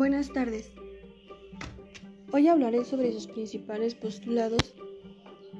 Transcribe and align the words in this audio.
Buenas 0.00 0.32
tardes. 0.32 0.72
Hoy 2.32 2.48
hablaré 2.48 2.86
sobre 2.86 3.12
sus 3.12 3.26
principales 3.26 3.94
postulados 3.94 4.74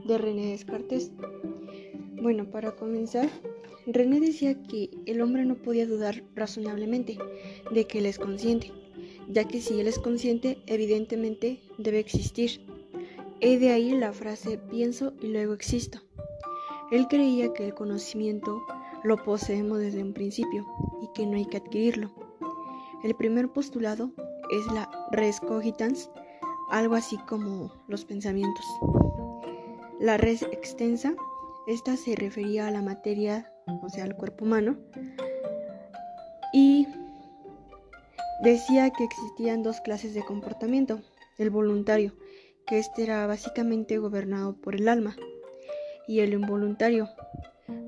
de 0.06 0.16
René 0.16 0.52
Descartes. 0.52 1.12
Bueno, 2.22 2.50
para 2.50 2.75
comenzar, 2.75 3.29
René 3.86 4.18
decía 4.18 4.62
que 4.62 4.89
el 5.04 5.21
hombre 5.21 5.45
no 5.45 5.57
podía 5.57 5.86
dudar 5.86 6.25
razonablemente 6.34 7.18
de 7.71 7.86
que 7.86 7.98
él 7.98 8.07
es 8.07 8.18
consciente, 8.18 8.72
ya 9.29 9.46
que 9.46 9.61
si 9.61 9.79
él 9.79 9.86
es 9.86 9.98
consciente, 9.98 10.57
evidentemente 10.64 11.61
debe 11.77 11.98
existir. 11.98 12.62
Y 13.43 13.57
de 13.57 13.72
ahí 13.72 13.91
la 13.91 14.14
frase 14.14 14.57
pienso 14.57 15.12
y 15.20 15.27
luego 15.27 15.52
existo. 15.52 16.00
Él 16.91 17.09
creía 17.09 17.52
que 17.52 17.66
el 17.66 17.75
conocimiento 17.75 18.63
lo 19.04 19.22
poseemos 19.22 19.80
desde 19.80 20.02
un 20.02 20.14
principio 20.14 20.66
y 21.02 21.13
que 21.13 21.27
no 21.27 21.36
hay 21.36 21.44
que 21.44 21.58
adquirirlo. 21.58 22.11
El 23.02 23.14
primer 23.14 23.49
postulado 23.49 24.13
es 24.50 24.67
la 24.72 24.90
res 25.13 25.40
cogitans, 25.40 26.11
algo 26.71 26.95
así 26.95 27.17
como 27.29 27.72
los 27.89 28.04
pensamientos. 28.04 28.64
La 29.99 30.17
res 30.17 30.43
extensa, 30.43 31.14
esta 31.67 31.96
se 31.96 32.17
refería 32.17 32.67
a 32.67 32.70
la 32.70 32.83
materia, 32.83 33.53
o 33.83 33.89
sea, 33.89 34.05
al 34.05 34.17
cuerpo 34.17 34.44
humano, 34.44 34.77
y 36.53 36.86
decía 38.42 38.91
que 38.91 39.05
existían 39.05 39.62
dos 39.62 39.81
clases 39.81 40.14
de 40.14 40.25
comportamiento, 40.25 41.00
el 41.39 41.50
voluntario, 41.50 42.14
que 42.67 42.78
este 42.78 43.03
era 43.05 43.27
básicamente 43.27 43.98
gobernado 43.98 44.55
por 44.55 44.75
el 44.75 44.89
alma, 44.89 45.17
y 46.08 46.20
el 46.20 46.33
involuntario, 46.33 47.08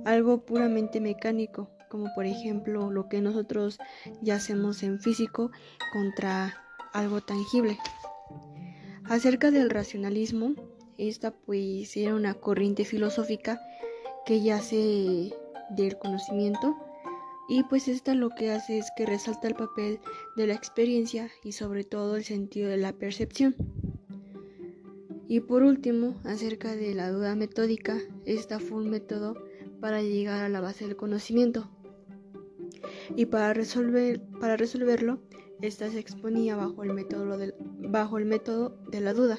algo 0.05 0.45
puramente 0.45 1.01
mecánico, 1.01 1.71
como 1.93 2.15
por 2.15 2.25
ejemplo 2.25 2.91
lo 2.91 3.11
que 3.11 3.21
nosotros 3.21 3.79
ya 4.23 4.37
hacemos 4.37 4.83
en 4.83 4.99
físico 4.99 5.51
contra 5.93 6.65
algo 6.95 7.21
tangible. 7.21 7.77
Acerca 9.05 9.51
del 9.51 9.69
racionalismo, 9.69 10.55
esta 10.97 11.33
pues 11.33 11.95
era 11.99 12.15
una 12.15 12.33
corriente 12.33 12.87
filosófica 12.87 13.61
que 14.25 14.41
yace 14.41 15.35
del 15.69 15.99
conocimiento 15.99 16.75
y 17.47 17.63
pues 17.65 17.89
esta 17.89 18.15
lo 18.15 18.31
que 18.31 18.53
hace 18.53 18.79
es 18.79 18.91
que 18.97 19.05
resalta 19.05 19.49
el 19.49 19.55
papel 19.55 20.01
de 20.35 20.47
la 20.47 20.55
experiencia 20.55 21.29
y 21.45 21.53
sobre 21.53 21.85
todo 21.85 22.17
el 22.17 22.25
sentido 22.25 22.71
de 22.71 22.79
la 22.79 22.95
percepción. 22.95 23.55
Y 25.29 25.41
por 25.41 25.63
último, 25.63 26.19
acerca 26.25 26.75
de 26.75 26.95
la 26.95 27.11
duda 27.11 27.35
metódica, 27.35 27.99
esta 28.25 28.61
fue 28.61 28.79
un 28.79 28.89
método 28.89 29.35
para 29.81 30.01
llegar 30.01 30.43
a 30.43 30.49
la 30.49 30.61
base 30.63 30.87
del 30.87 30.97
conocimiento. 30.97 31.69
Y 33.17 33.27
para, 33.27 33.53
resolver, 33.53 34.21
para 34.41 34.57
resolverlo, 34.57 35.21
esta 35.61 35.91
se 35.91 35.99
exponía 35.99 36.57
bajo 36.57 36.83
el 36.83 36.93
método, 36.93 37.39
bajo 37.89 38.19
el 38.19 38.27
método 38.27 38.77
de 38.91 39.01
la 39.01 39.15
duda. 39.15 39.39